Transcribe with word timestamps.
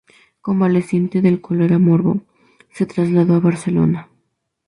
Convaleciente 0.41 1.21
del 1.21 1.41
cólera 1.41 1.77
morbo, 1.77 2.23
se 2.71 2.87
trasladó 2.87 3.35
a 3.35 3.39
Barcelona. 3.39 4.09